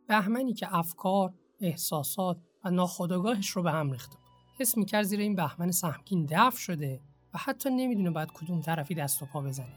[0.08, 4.26] بهمنی که افکار، احساسات و ناخودآگاهش رو به هم ریخته بود.
[4.58, 7.00] حس می‌کرد زیر این بهمن سهمگین دفع شده
[7.34, 9.76] و حتی نمی‌دونه باید کدوم طرفی دست و پا بزنه.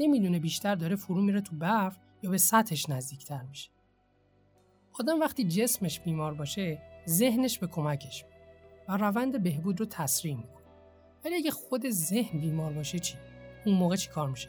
[0.00, 3.70] نمی‌دونه بیشتر داره فرو میره تو برف یا به سطحش نزدیکتر میشه.
[4.92, 8.24] آدم وقتی جسمش بیمار باشه ذهنش به کمکش
[8.88, 10.60] و روند بهبود رو تسریع می‌کنه.
[11.24, 13.14] ولی اگه خود ذهن بیمار باشه چی؟
[13.64, 14.48] اون موقع چی کار میشه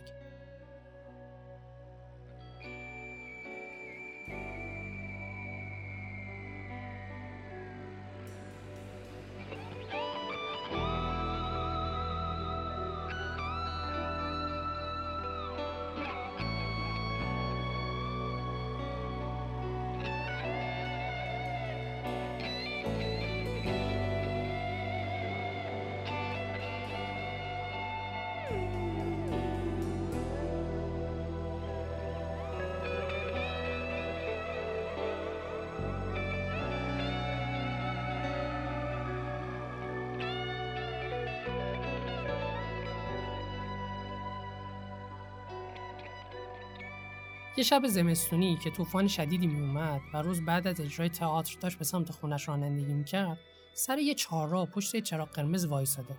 [47.62, 51.86] یه شب زمستونی که طوفان شدیدی میومد و روز بعد از اجرای تئاتر داشت به
[51.86, 53.38] سمت خونش رانندگی می‌کرد
[53.74, 56.17] سر یه چهارراه پشت چراغ قرمز وایساده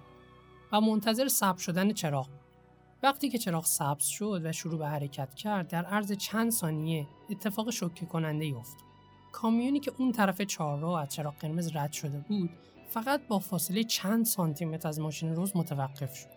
[0.73, 2.29] و منتظر سبز شدن چراغ
[3.03, 7.71] وقتی که چراغ سبز شد و شروع به حرکت کرد در عرض چند ثانیه اتفاق
[7.71, 8.87] شوکه کننده افتاد.
[9.33, 12.51] کامیونی که اون طرف چهارراه از چراغ قرمز رد شده بود
[12.89, 16.29] فقط با فاصله چند سانتی متر از ماشین روز متوقف شد.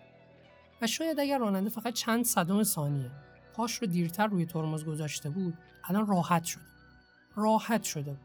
[0.82, 3.12] و شاید اگر راننده فقط چند صدم ثانیه
[3.56, 6.64] پاش رو دیرتر روی ترمز گذاشته بود الان راحت شده
[7.36, 8.20] راحت شده بود.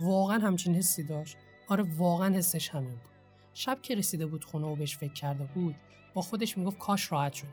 [0.00, 1.36] واقعا همچین حسی داشت.
[1.68, 3.10] آره واقعا حسش همین بود.
[3.54, 5.74] شب که رسیده بود خونه و بهش فکر کرده بود
[6.14, 7.50] با خودش می‌گفت کاش راحت شده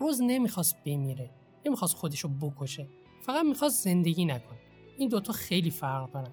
[0.00, 1.30] روز نمی‌خواست بمیره
[1.66, 2.88] نمی‌خواست خودش رو بکشه.
[3.22, 4.58] فقط می‌خواست زندگی نکنه.
[4.98, 6.30] این دوتا خیلی فرق دارن.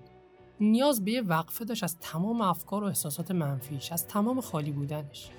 [0.59, 5.29] نیاز به یه وقفه داشت از تمام افکار و احساسات منفیش از تمام خالی بودنش.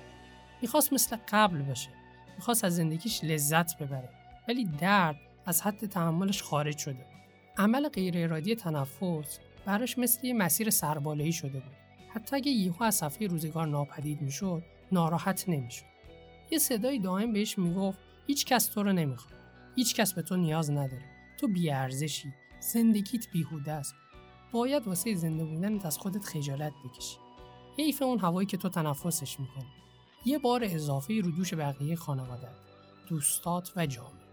[0.61, 1.89] می‌خواست مثل قبل باشه.
[2.35, 4.09] می‌خواست از زندگیش لذت ببره.
[4.47, 7.05] ولی درد از حد تحملش خارج شده.
[7.57, 11.75] عمل غیر ارادی تنفس براش مثل یه مسیر سربالایی شده بود.
[12.13, 15.85] حتی اگه یهو از صفحه روزگار ناپدید می‌شد ناراحت نمی‌شد.
[16.51, 19.39] یه صدایی دائم بهش می‌گفت هیچ کس تو رو نمی‌خواد.
[19.75, 21.05] هیچ کس به تو نیاز نداره.
[21.39, 22.33] تو بیارزشی.
[22.59, 23.95] زندگیت بیهوده است.
[24.51, 27.17] باید واسه زنده بودنت از خودت خجالت بکشی.
[27.77, 29.71] حیف اون هوایی که تو تنفسش می‌کنی.
[30.25, 32.47] یه بار اضافه رو دوش بقیه خانواده
[33.07, 34.24] دوستات و جامعه.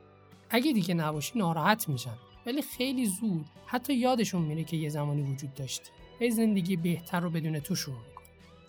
[0.55, 2.15] اگه دیگه نباشی ناراحت میشن.
[2.47, 5.91] ولی خیلی زود حتی یادشون میره که یه زمانی وجود داشتی.
[6.21, 8.23] ای زندگی بهتر رو بدون تو شروع میکن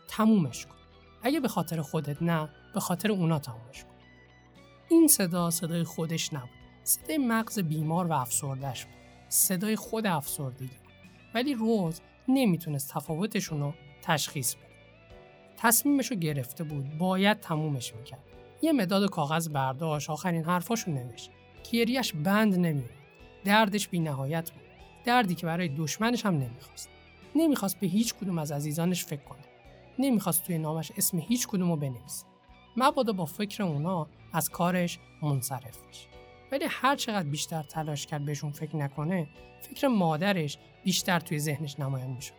[0.08, 0.76] تمومش کن.
[1.24, 3.90] اگه به خاطر خودت نه به خاطر اونا تمومش کن.
[4.90, 6.50] این صدا صدای خودش نبود.
[6.84, 8.94] صدای مغز بیمار و افسردهش بود.
[9.30, 10.78] صدای خود افسردگی.
[11.36, 14.66] ولی روز نمی‌تونست تفاوتشون رو تشخیص بده.
[15.58, 16.98] تصمیمش رو گرفته بود.
[16.98, 18.24] باید تمومش می‌کرد.
[18.62, 20.10] یه مداد کاغذ برداشت.
[20.10, 21.32] آخرین حرفاشو نوشت.
[21.72, 22.90] گریش بند نمیاد
[23.46, 24.64] دردش بی نهایت بود.
[25.06, 26.90] دردی که برای دشمنش هم نمی‌خواست.
[27.36, 29.44] نمی‌خواست به هیچ کدوم از عزیزانش فکر کنه.
[30.00, 32.26] نمی‌خواست توی نامش اسم هیچ کدوم رو بنویسه.
[32.78, 36.08] مبادا با فکر اونا از کارش منصرف بشه
[36.52, 39.28] ولی هر چقدر بیشتر تلاش کرد بهشون فکر نکنه
[39.62, 42.34] فکر مادرش بیشتر توی ذهنش نمایان می‌شد.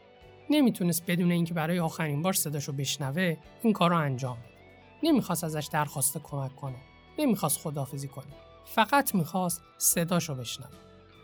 [0.51, 4.55] نمی‌تونست بدون اینکه برای آخرین بار صداشو بشنوه این کار رو انجام بده.
[5.03, 6.77] نمی‌خواست ازش درخواست کمک کنه.
[7.19, 8.27] نمی‌خواست خدافزی کنه.
[8.65, 10.71] فقط می‌خواست صداشو بشنوه.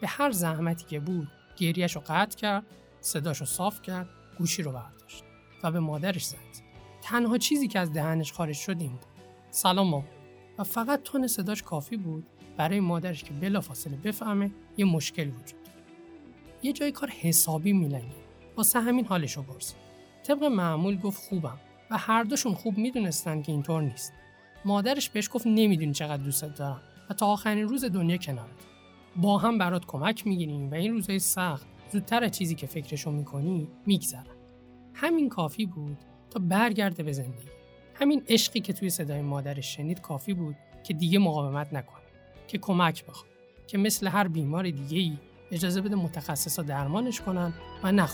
[0.01, 2.67] به هر زحمتی که بود گریهش رو قطع کرد
[3.01, 5.25] صداشو صاف کرد گوشی رو برداشت
[5.63, 6.37] و به مادرش زد.
[7.03, 9.07] تنها چیزی که از دهنش خارج شد این بود.
[9.51, 10.05] سلام مام
[10.59, 12.27] و فقط تون صداش کافی بود
[12.57, 15.79] برای مادرش که بلافاصله بفهمه یه مشکل وجود داره.
[16.63, 18.21] یه جای کار حسابی میلنگه.
[18.57, 19.77] واسه همین حالشو پرسید
[20.27, 21.59] طبق معمول گفت خوبم.
[21.91, 24.13] و هر دوشون خوب می‌دونستن که اینطور نیست.
[24.65, 26.81] مادرش بهش گفت نمی‌دونی چقدر دوستت دارم.
[27.15, 28.67] تا آخرین روز دنیا کنارت.
[29.17, 33.69] با هم برات کمک می‌گیریم و این روزهای سخت زودتر از چیزی که فکرشو می‌کنی
[33.87, 34.37] میگذرن
[34.95, 35.99] همین کافی بود
[36.31, 37.51] تا برگرده به زندگی.
[37.95, 42.05] همین عشقی که توی صدای مادرش شنید کافی بود که دیگه مقاومت نکنه
[42.49, 43.31] که کمک بخواد
[43.67, 45.19] که مثل هر بیمار دیگه ای
[45.51, 48.09] اجازه بده متخصصا درمانش کنن و نه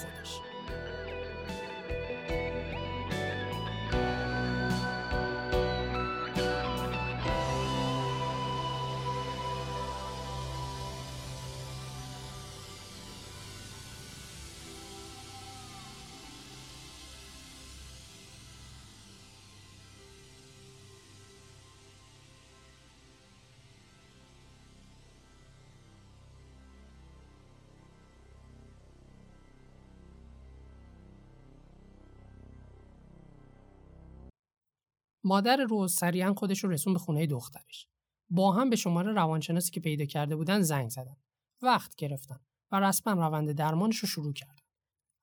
[35.26, 37.86] مادر روز سریعا خودش رو رسون به خونه دخترش.
[38.30, 41.16] با هم به شماره روانشناسی که پیدا کرده بودن زنگ زدن.
[41.62, 42.40] وقت گرفتن
[42.72, 44.62] و رسما روند درمانش رو شروع کردن.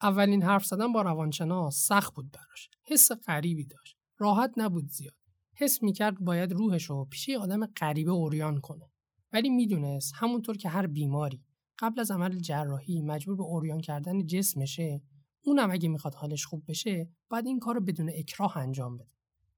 [0.01, 2.69] اولین حرف زدن با روانشناس سخت بود براش.
[2.83, 3.97] حس غریبی داشت.
[4.17, 5.15] راحت نبود زیاد.
[5.55, 8.91] حس می‌کرد باید روحش رو پیش آدم غریبه اوریان کنه.
[9.33, 11.43] ولی می‌دونست همونطور که هر بیماری
[11.79, 15.01] قبل از عمل جراحی مجبور به اوریان کردن جسمشه
[15.45, 19.12] اونم اگه می‌خواد حالش خوب بشه باید این کار بدون اکراه انجام بده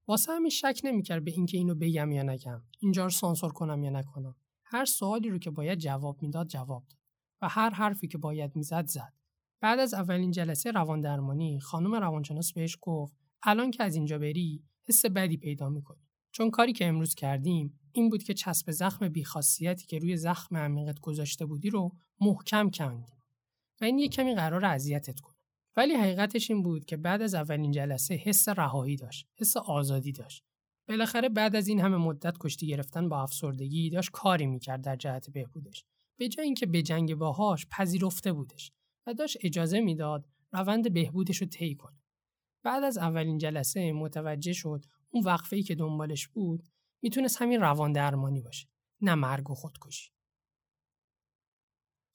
[0.08, 2.62] واسه همین شک نمی‌کرد به اینکه اینو بگم یا نگم.
[2.78, 4.36] اینجا رو سانسور کنم یا نکنم.
[4.64, 6.98] هر سوالی رو که باید جواب می‌داد جواب داد.
[7.42, 9.12] و هر حرفی که باید می‌زد زد.
[9.60, 14.64] بعد از اولین جلسه روان درمانی خانم روانشناس بهش گفت الان که از اینجا بری
[14.88, 16.02] حس بدی پیدا می‌کنی.
[16.32, 21.00] چون کاری که امروز کردیم این بود که چسب زخم بیخاصیتی که روی زخم عمیقت
[21.00, 23.22] گذاشته بودی رو محکم کندیم.
[23.80, 25.35] و این یه کمی قرار اذیتت کنه.
[25.76, 30.44] ولی حقیقتش این بود که بعد از اولین جلسه حس رهایی داشت حس آزادی داشت.
[30.88, 35.30] بالاخره بعد از این همه مدت کشتی گرفتن با افسردگی داشت کاری می‌کرد در جهت
[35.30, 35.84] بهبودش.
[36.18, 38.72] به جای اینکه به جنگ باهاش پذیرفته بودش
[39.06, 41.98] و داشت اجازه می‌داد روند بهبودش رو طی کنه.
[42.62, 46.62] بعد از اولین جلسه متوجه شد اون وقفه ای که دنبالش بود
[47.02, 48.68] می‌تونست همین روان درمانی باشه
[49.00, 50.10] نه مرگ و خودکشی.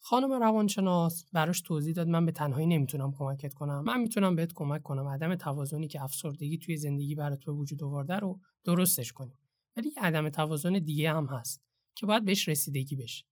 [0.03, 3.83] خانم روانشناس براش توضیح داد من به تنهایی نمی‌تونم کمکت کنم.
[3.83, 5.07] من می‌تونم بهت کمک کنم.
[5.07, 9.37] عدم توازنی که افسردگی توی زندگی برات به وجود آورده رو درستش کنیم
[9.77, 11.61] ولی عدم توازن دیگه هم هست
[11.95, 13.25] که باید بهش رسیدگی بشه.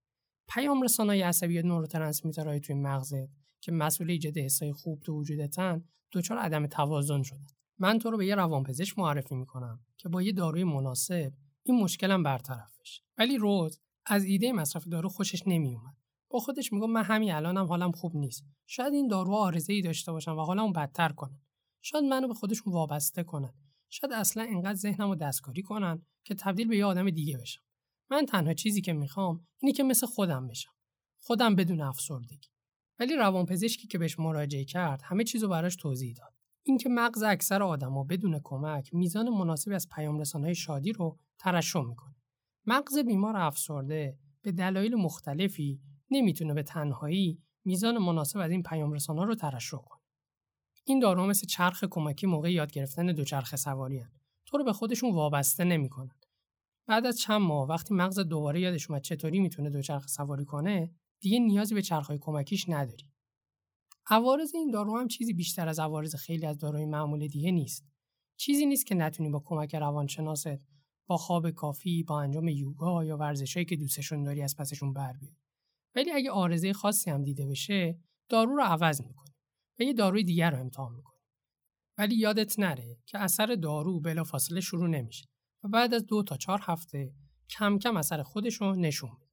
[0.50, 3.30] پیام رسانای عصبی نوروترانسمیترهای توی مغزت
[3.62, 7.46] که مسئول ایجاد حسای خوب تو وجودتن دچار عدم توازن شدن.
[7.78, 12.24] من تو رو به یه روانپزشک معرفی می‌کنم که با یه داروی مناسب این مشکلم
[12.24, 13.02] برطرف بشه.
[13.18, 15.99] ولی روز از ایده مصرف دارو خوشش نمیومد
[16.30, 18.44] با خودش میگم من همین الانم حالم خوب نیست.
[18.66, 21.42] شاید این دارو آرزه ای داشته باشن و حالمو بدتر کنن.
[21.82, 23.54] شاید منو به خودشون وابسته کنن.
[23.90, 27.62] شاید اصلا اینقدر ذهنمو دستکاری کنن که تبدیل به یه آدم دیگه بشم.
[28.12, 30.72] من تنها چیزی که می‌خوام اینه که مثل خودم بشم.
[31.18, 32.50] خودم بدون افسردگی.
[33.00, 36.34] ولی روانپزشکی که بهش مراجعه کرد همه چیزو براش توضیح داد.
[36.64, 42.16] اینکه مغز اکثر آدما بدون کمک میزان مناسبی از پیام های شادی رو ترشح می‌کنه.
[42.66, 45.82] مغز بیمار افسرده به دلایل مختلفی
[46.12, 50.02] نمی‌تونه به تنهایی میزان مناسب از این پیام ها رو ترشح کنه.
[50.84, 54.12] این دارو مثل چرخ کمکی موقع یاد گرفتن دوچرخه سواری هن.
[54.46, 56.16] تو رو به خودشون وابسته نمی‌کنن.
[56.88, 61.40] بعد از چند ماه وقتی مغز دوباره یادش اومد چطوری می‌تونه دوچرخه سواری کنه دیگه
[61.40, 63.10] نیازی به چرخهای کمکیش نداری.
[64.08, 67.86] عوارض این دارو هم چیزی بیشتر از عوارض خیلی از داروهای معمول دیگه نیست.
[68.38, 70.60] چیزی نیست که نتونی با کمک روانشناست
[71.08, 75.49] با خواب کافی با انجام یوگا یا ورزشهایی که دوستشون داری از پسشون بر بیاری.
[75.96, 79.34] ولی اگه آرزه خاصی هم دیده بشه دارو رو عوض می‌کنه
[79.80, 81.20] و یه داروی دیگر رو امتحان می‌کنه
[81.98, 85.26] ولی یادت نره که اثر دارو بلا فاصله شروع نمیشه
[85.64, 87.14] و بعد از دو تا چهار هفته
[87.50, 89.30] کم کم اثر خودش رو نشون میده.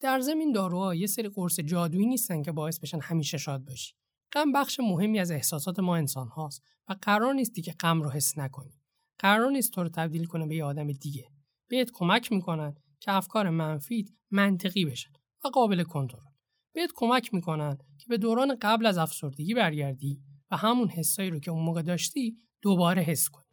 [0.00, 3.94] در ضمن داروها یه سری قرص جادویی نیستن که باعث بشن همیشه شاد باشی.
[4.32, 8.38] غم بخش مهمی از احساسات ما انسان هاست و قرار نیستی که غم رو حس
[8.38, 8.80] نکنی.
[9.18, 11.30] قرار نیست تو رو تبدیل کنه به یه آدم دیگه.
[11.68, 15.12] بهت کمک می‌کنن که افکار منفیت منطقی بشن.
[15.44, 16.30] و قابل کنترل.
[16.74, 20.20] بهت کمک می‌کنن که به دوران قبل از افسردگی برگردی
[20.50, 23.44] و همون حسایی رو که اون موقع داشتی دوباره حس کنی.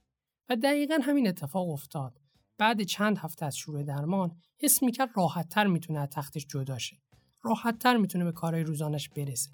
[0.50, 2.18] و دقیقا همین اتفاق افتاد.
[2.58, 6.98] بعد چند هفته از شروع درمان حس می‌کرد راحتتر می‌تونه از تختش جدا شه.
[7.44, 9.52] راحتتر می‌تونه به کارهای روزانش برسه.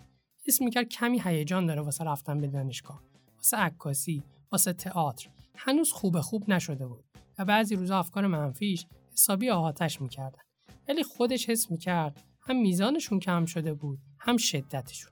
[0.47, 3.03] حس می‌کرد کمی هیجان داره واسه رفتن به دانشگاه
[3.35, 5.29] واسه عکاسی واسه تئاتر.
[5.55, 7.05] هنوز خوب خوب نشده بود
[7.39, 10.46] و بعضی روزا افکار منفیش حسابی آهاتش می‌کردن.
[10.87, 15.11] ولی خودش حس می‌کرد هم میزانشون کم شده بود هم شدتشون.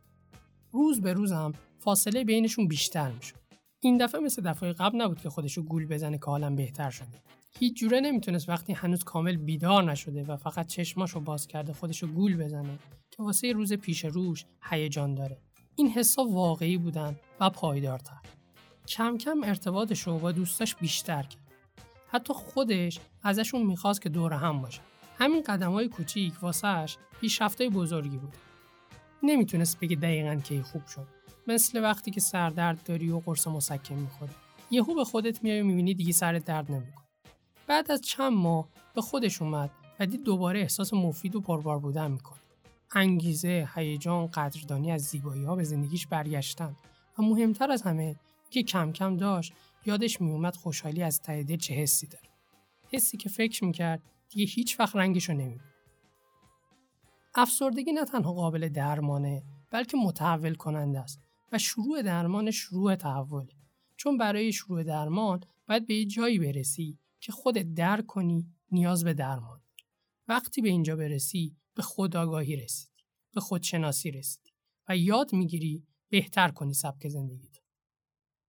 [0.72, 3.40] روز به روز هم فاصله بینشون بیشتر می‌شد.
[3.80, 7.22] این دفعه مثل دفعه قبل نبود که خودشو گول بزنه که حالم بهتر شده.
[7.60, 12.38] هیچ جوره نمی‌تونست وقتی هنوز کامل بیدار نشده و فقط چشماشو باز کرده خودشو گول
[12.38, 12.80] بزنه
[13.12, 15.42] که واسه روز پیش روش هیجان داره.
[15.76, 18.22] این حسا واقعی بودن و پایدارتر.
[18.88, 21.52] کم کم ارتباطش با دوستاش بیشتر کرد.
[22.08, 24.82] حتی خودش ازشون می‌خواست که دور هم باشن
[25.18, 28.34] همین قدم های کوچیک واسهش پیشرفته بزرگی بود.
[29.24, 31.08] نمی‌تونست بگه دقیقا کی خوب شد.
[31.48, 34.32] مثل وقتی که سردرد داری و قرص مسکن می‌خوری.
[34.72, 36.68] یهو به خودت میای و می‌بینی دیگه سر درد.
[37.68, 42.12] بعد از چند ماه به خودش اومد و دید دوباره احساس مفید و پربار بودن
[42.12, 42.40] می‌کنه.
[42.92, 46.76] انگیزه، هیجان، قدردانی از زیبایی ها به زندگیش برگشتن
[47.20, 48.16] و مهمتر از همه
[48.50, 49.54] که کم کم داشت
[49.86, 52.30] یادش میومد خوشحالی از ته چه حسی داره.
[52.94, 54.02] حسی که فکر می‌کرد
[54.36, 55.74] دیگه هیچ وقت رنگش رو نمی‌بینه.
[57.36, 61.22] افسردگی نه تنها قابل درمانه بلکه متحول کننده است
[61.52, 63.54] و شروع درمان شروع تحوله.
[63.98, 69.14] چون برای شروع درمان باید به یه جایی برسی که خودت درک کنی نیاز به
[69.14, 69.62] درمان.
[70.28, 74.52] وقتی به اینجا برسی به خودآگاهی رسیدی به خودشناسی رسیدی
[74.90, 77.58] و یاد می‌گیری بهتر کنی سبک زندگیت.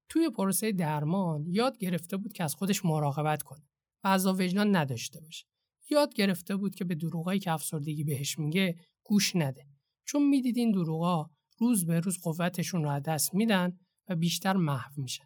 [0.09, 3.63] توی پروسه درمان یاد گرفته بود که از خودش مراقبت کنه
[4.05, 5.47] و از وجدان نداشته باشه.
[5.91, 9.67] یاد گرفته بود که به دروغایی که افسردگی بهش میگه گوش نده.
[10.05, 13.79] چون می‌دید این دروغا روز به روز قوتشون رو از دست میدن
[14.09, 15.25] و بیشتر محو میشن.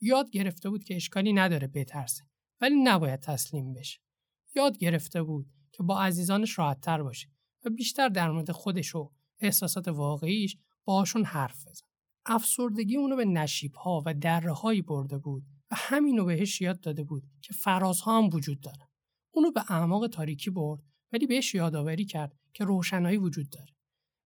[0.00, 2.24] یاد گرفته بود که اشکالی نداره بترسه
[2.60, 4.00] ولی نباید تسلیم بشه.
[4.54, 7.28] یاد گرفته بود که با عزیزانش راحتتر باشه
[7.64, 11.86] و بیشتر در مورد خودش و احساسات واقعیش باشون حرف بزن.
[12.26, 17.52] افسردگی اونو به نشیبها و دره برده بود و همینو بهش یاد داده بود که
[17.52, 18.89] فرازها هم وجود داره
[19.32, 23.74] اونو به اعماق تاریکی برد ولی بهش یادآوری کرد که روشنایی وجود داره.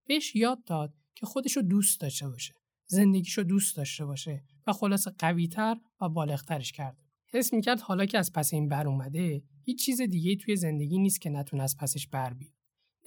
[0.07, 2.53] بهش یاد داد که خودشو دوست داشته باشه
[2.87, 7.03] زندگیشو دوست داشته باشه و خلاص قویتر و بالغترش کرده
[7.33, 11.21] حس می‌کرد حالا که از پس این بر اومده هیچ چیز دیگه توی زندگی نیست
[11.21, 12.53] که نتونه از پسش بر بیاد.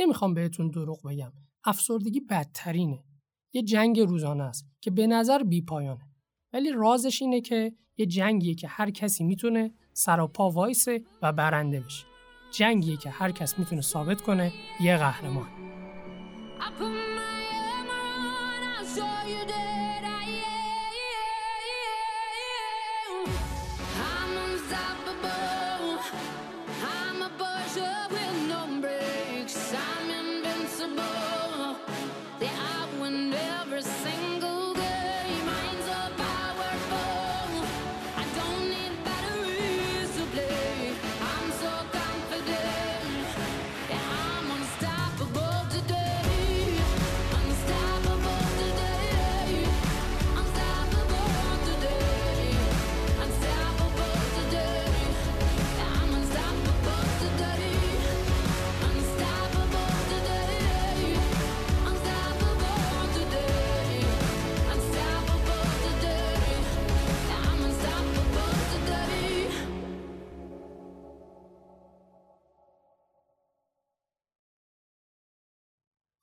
[0.00, 1.32] نمی‌خوام بهتون دروغ بگم
[1.64, 3.04] افسردگی بدترینه.
[3.52, 6.07] یه جنگ روزانه است که به نظر بیپایانه.
[6.52, 11.32] ولی رازش اینه که یه جنگیه که هر کسی می‌تونه سر و پا وایسه و
[11.32, 12.04] برنده بشه.
[12.52, 15.48] جنگیه که هر کس می‌تونه ثابت کنه یه قهرمان.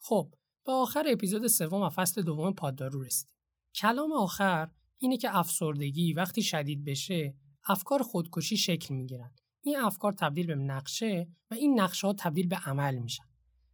[0.07, 0.33] خب
[0.65, 3.35] به آخر اپیزود سوم و فصل دوم پاددارو رسیدیم.
[3.75, 7.35] کلام آخر اینه که افسردگی وقتی شدید بشه
[7.67, 9.31] افکار خودکشی شکل می‌گیرن.
[9.61, 13.23] این افکار تبدیل به نقشه و این نقشه ها تبدیل به عمل میشن.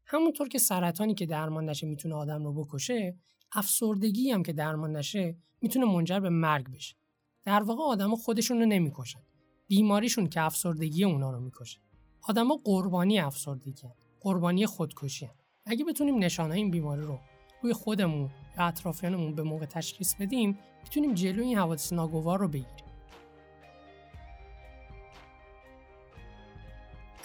[0.05, 3.17] همونطور که سرطانی که درمان نشه می‌تونه آدم رو بکشه
[3.51, 6.95] افسردگی هم که درمان نشه می‌تونه منجر به مرگ بشه.
[7.43, 9.21] در واقع آدما خودشون رو نمی‌کشن.
[9.67, 11.79] بیماریشون که افسردگی اونا رو می‌کشه.
[12.21, 13.87] آدما قربانی افسردگی
[14.19, 15.29] قربانی خودکشی
[15.65, 17.19] اگه بتونیم نشانه این بیماری رو
[17.61, 22.85] روی خودمون و اطرافیانمون به موقع تشخیص بدیم می‌تونیم جلوی این حوادث ناگوار رو بگیریم.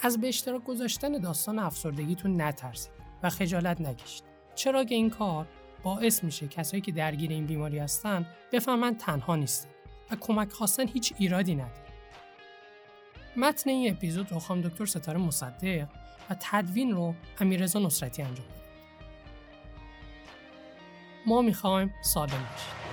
[0.03, 4.24] از به اشتراک گذاشتن داستان افسردگیتون نترسید و خجالت نکشید.
[4.55, 5.47] چرا که این کار
[5.82, 9.68] باعث میشه کسایی که درگیر این بیماری هستن بفهمن تنها نیستن
[10.11, 11.87] و کمک خواستن هیچ ایرادی نداره
[13.37, 15.89] متن این اپیزود رو خواهم دکتر ستاره مصدق
[16.31, 18.57] و تدوین رو امیرزا نصرتی انجام داد.
[21.27, 22.86] ما می‌خوایم سالم باشیم.